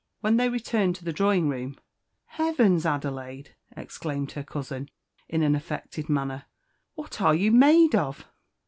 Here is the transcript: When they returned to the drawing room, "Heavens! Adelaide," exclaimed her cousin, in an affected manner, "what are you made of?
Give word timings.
When 0.21 0.37
they 0.37 0.49
returned 0.49 0.95
to 0.95 1.05
the 1.05 1.13
drawing 1.13 1.47
room, 1.47 1.77
"Heavens! 2.25 2.87
Adelaide," 2.87 3.53
exclaimed 3.77 4.31
her 4.31 4.41
cousin, 4.41 4.89
in 5.29 5.43
an 5.43 5.53
affected 5.53 6.09
manner, 6.09 6.45
"what 6.95 7.21
are 7.21 7.35
you 7.35 7.51
made 7.51 7.93
of? 7.93 8.25